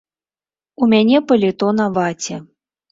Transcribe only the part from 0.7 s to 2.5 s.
У мяне паліто на ваце.